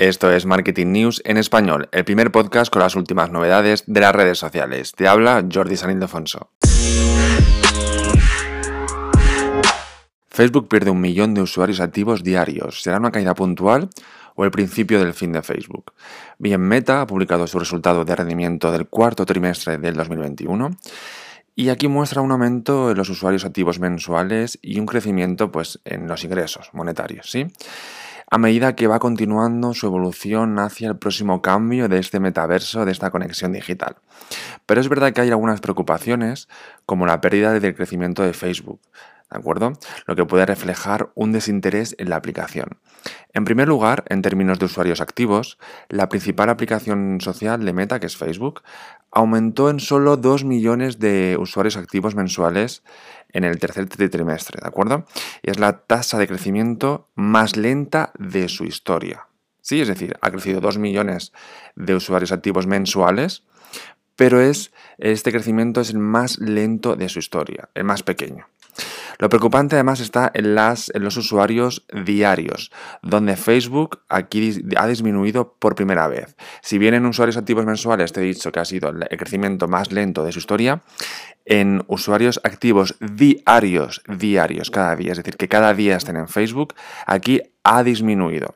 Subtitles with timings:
[0.00, 4.14] Esto es Marketing News en español, el primer podcast con las últimas novedades de las
[4.14, 4.92] redes sociales.
[4.92, 6.52] Te habla Jordi San Ildefonso.
[10.26, 12.80] Facebook pierde un millón de usuarios activos diarios.
[12.80, 13.90] ¿Será una caída puntual
[14.36, 15.92] o el principio del fin de Facebook?
[16.38, 20.70] Bien, Meta ha publicado su resultado de rendimiento del cuarto trimestre del 2021
[21.54, 26.08] y aquí muestra un aumento en los usuarios activos mensuales y un crecimiento pues, en
[26.08, 27.30] los ingresos monetarios.
[27.30, 27.48] ¿sí?
[28.30, 32.92] A medida que va continuando su evolución hacia el próximo cambio de este metaverso, de
[32.92, 33.96] esta conexión digital.
[34.66, 36.48] Pero es verdad que hay algunas preocupaciones,
[36.86, 38.80] como la pérdida del crecimiento de Facebook,
[39.30, 39.72] ¿de acuerdo?
[40.06, 42.78] Lo que puede reflejar un desinterés en la aplicación.
[43.32, 45.58] En primer lugar, en términos de usuarios activos,
[45.88, 48.62] la principal aplicación social de Meta, que es Facebook,
[49.10, 52.82] aumentó en solo 2 millones de usuarios activos mensuales
[53.32, 55.06] en el tercer trimestre, ¿de acuerdo?
[55.42, 59.26] Y es la tasa de crecimiento más lenta de su historia.
[59.62, 61.32] Sí, es decir, ha crecido 2 millones
[61.76, 63.44] de usuarios activos mensuales,
[64.16, 68.46] pero es, este crecimiento es el más lento de su historia, el más pequeño.
[69.20, 75.56] Lo preocupante además está en, las, en los usuarios diarios, donde Facebook aquí ha disminuido
[75.58, 76.36] por primera vez.
[76.62, 79.92] Si bien en usuarios activos mensuales te he dicho que ha sido el crecimiento más
[79.92, 80.80] lento de su historia,
[81.44, 86.72] en usuarios activos diarios, diarios, cada día, es decir, que cada día estén en Facebook,
[87.04, 88.54] aquí ha disminuido.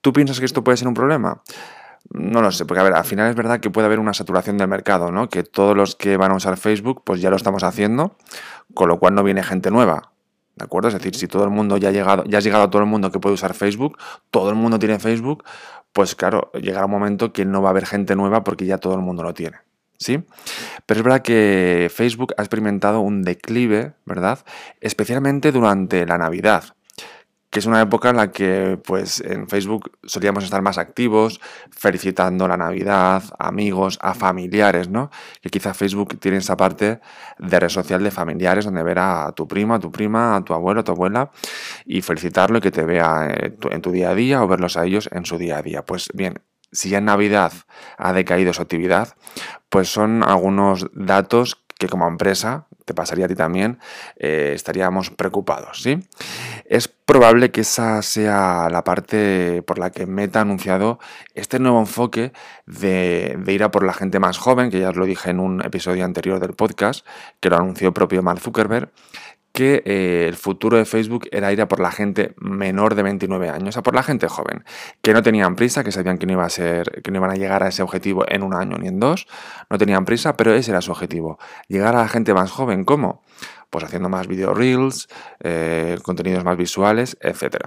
[0.00, 1.42] ¿Tú piensas que esto puede ser un problema?
[2.10, 4.56] No lo sé, porque a ver, al final es verdad que puede haber una saturación
[4.56, 5.28] del mercado, ¿no?
[5.28, 8.16] Que todos los que van a usar Facebook, pues ya lo estamos haciendo,
[8.74, 10.12] con lo cual no viene gente nueva.
[10.56, 10.88] ¿De acuerdo?
[10.88, 12.88] Es decir, si todo el mundo ya ha llegado, ya has llegado a todo el
[12.88, 13.98] mundo que puede usar Facebook,
[14.30, 15.44] todo el mundo tiene Facebook,
[15.92, 18.94] pues claro, llegará un momento que no va a haber gente nueva porque ya todo
[18.94, 19.58] el mundo lo tiene.
[19.98, 20.24] ¿Sí?
[20.86, 24.38] Pero es verdad que Facebook ha experimentado un declive, ¿verdad?
[24.80, 26.76] Especialmente durante la Navidad
[27.58, 32.56] es una época en la que pues en Facebook solíamos estar más activos, felicitando la
[32.56, 35.10] Navidad, a amigos, a familiares, ¿no?
[35.42, 37.00] Que quizá Facebook tiene esa parte
[37.38, 40.54] de red social de familiares donde ver a tu prima, a tu prima, a tu
[40.54, 41.30] abuelo, a tu abuela
[41.84, 43.28] y felicitarlo y que te vea
[43.70, 45.84] en tu día a día o verlos a ellos en su día a día.
[45.84, 46.40] Pues bien,
[46.72, 47.52] si ya en Navidad
[47.96, 49.16] ha decaído su actividad,
[49.68, 53.78] pues son algunos datos que como empresa, te pasaría a ti también,
[54.16, 56.00] eh, estaríamos preocupados, ¿sí?
[56.64, 60.98] Es probable que esa sea la parte por la que Meta ha anunciado
[61.34, 62.32] este nuevo enfoque
[62.66, 65.64] de, ir a por la gente más joven, que ya os lo dije en un
[65.64, 67.06] episodio anterior del podcast,
[67.40, 68.90] que lo anunció propio Mark Zuckerberg,
[69.58, 73.48] que eh, el futuro de Facebook era ir a por la gente menor de 29
[73.48, 74.62] años, a por la gente joven,
[75.02, 77.34] que no tenían prisa, que sabían que no, iba a ser, que no iban a
[77.34, 79.26] llegar a ese objetivo en un año ni en dos,
[79.68, 83.24] no tenían prisa, pero ese era su objetivo, llegar a la gente más joven, ¿cómo?
[83.68, 85.08] Pues haciendo más video reels,
[85.40, 87.66] eh, contenidos más visuales, etc.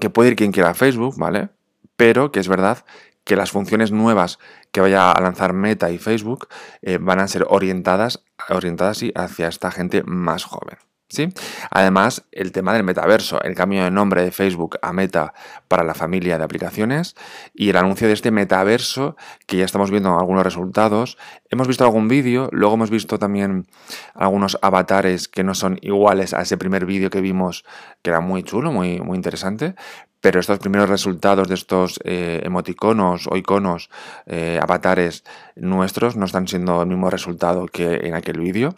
[0.00, 1.50] Que puede ir quien quiera a Facebook, ¿vale?
[1.96, 2.84] Pero que es verdad
[3.22, 4.40] que las funciones nuevas
[4.72, 6.48] que vaya a lanzar Meta y Facebook
[6.82, 10.78] eh, van a ser orientadas, orientadas hacia esta gente más joven.
[11.08, 11.28] ¿Sí?
[11.70, 15.34] Además, el tema del metaverso, el cambio de nombre de Facebook a Meta
[15.68, 17.14] para la familia de aplicaciones
[17.54, 21.16] y el anuncio de este metaverso que ya estamos viendo algunos resultados.
[21.48, 23.68] Hemos visto algún vídeo, luego hemos visto también
[24.14, 27.64] algunos avatares que no son iguales a ese primer vídeo que vimos,
[28.02, 29.76] que era muy chulo, muy, muy interesante,
[30.20, 33.90] pero estos primeros resultados de estos eh, emoticonos o iconos,
[34.26, 35.22] eh, avatares
[35.54, 38.74] nuestros, no están siendo el mismo resultado que en aquel vídeo.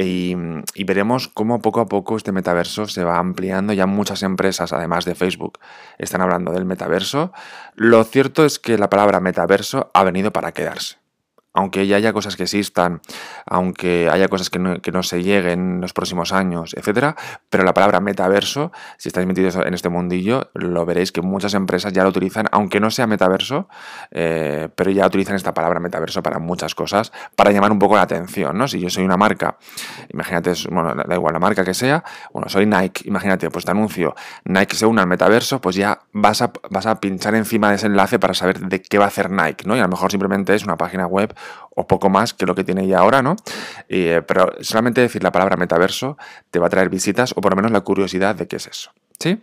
[0.00, 0.36] Y,
[0.84, 3.72] veremos cómo poco a poco este metaverso se va ampliando.
[3.72, 5.58] Ya muchas empresas, además de Facebook,
[5.98, 7.32] están hablando del metaverso.
[7.74, 10.97] Lo cierto es que la palabra metaverso ha venido para quedarse
[11.58, 13.00] aunque ya haya cosas que existan,
[13.44, 17.16] aunque haya cosas que no, se lleguen en los próximos años, etcétera,
[17.50, 21.92] pero la palabra metaverso, si estáis metidos en este mundillo, lo veréis que muchas empresas
[21.92, 23.68] ya lo utilizan, aunque no sea metaverso,
[24.12, 28.02] eh, pero ya utilizan esta palabra metaverso para muchas cosas, para llamar un poco la
[28.02, 28.68] atención, ¿no?
[28.68, 29.58] Si yo soy una marca,
[30.12, 34.14] imagínate, bueno, da igual la marca que sea, bueno, soy Nike, imagínate, pues te anuncio,
[34.44, 37.86] Nike se une al metaverso, pues ya vas a, vas a pinchar encima de ese
[37.88, 39.74] enlace para saber de qué va a hacer Nike, ¿no?
[39.74, 41.34] Y a lo mejor simplemente es una página web
[41.74, 43.36] o poco más que lo que tiene ya ahora, ¿no?
[43.88, 46.16] Eh, pero solamente decir la palabra metaverso
[46.50, 48.90] te va a traer visitas o por lo menos la curiosidad de qué es eso,
[49.18, 49.40] ¿sí?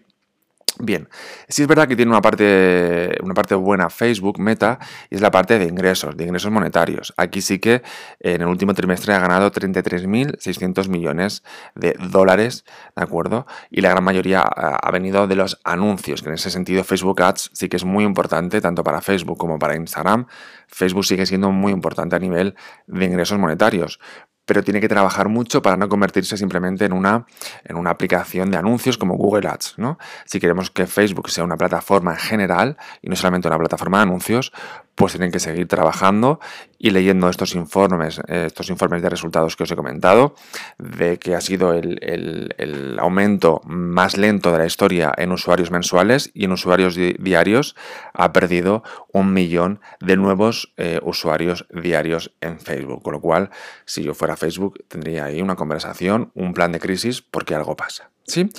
[0.80, 1.08] Bien,
[1.48, 4.78] sí es verdad que tiene una parte, una parte buena Facebook, Meta,
[5.10, 7.14] y es la parte de ingresos, de ingresos monetarios.
[7.16, 7.82] Aquí sí que
[8.20, 11.44] en el último trimestre ha ganado 33.600 millones
[11.76, 13.48] de dólares, ¿de acuerdo?
[13.70, 17.52] Y la gran mayoría ha venido de los anuncios, que en ese sentido Facebook Ads
[17.54, 20.28] sí que es muy importante, tanto para Facebook como para Instagram.
[20.68, 22.56] Facebook sigue siendo muy importante a nivel
[22.88, 24.00] de ingresos monetarios
[24.46, 27.26] pero tiene que trabajar mucho para no convertirse simplemente en una,
[27.64, 29.76] en una aplicación de anuncios como Google Ads.
[29.78, 29.98] ¿no?
[30.26, 34.04] Si queremos que Facebook sea una plataforma en general y no solamente una plataforma de
[34.04, 34.52] anuncios,
[34.96, 36.40] pues tienen que seguir trabajando
[36.80, 40.36] y leyendo estos informes, eh, estos informes de resultados que os he comentado,
[40.78, 46.46] de que ha sido el, aumento más lento de la historia en usuarios mensuales y
[46.46, 47.76] en usuarios diarios
[48.14, 53.04] ha perdido un millón de nuevos eh, usuarios diarios en Facebook.
[53.04, 53.50] Con lo cual,
[53.86, 58.12] si yo Facebook, tendría ahí una conversación, un plan de crisis, porque algo pasa.
[58.26, 58.50] ¿Sí?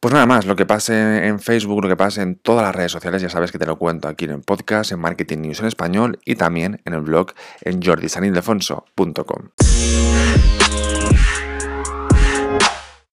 [0.00, 2.92] Pues nada más, lo que pase en Facebook, lo que pase en todas las redes
[2.92, 5.66] sociales, ya sabes que te lo cuento aquí en el podcast, en Marketing News en
[5.66, 7.32] español y también en el blog
[7.62, 9.48] en jordisanildefonso.com.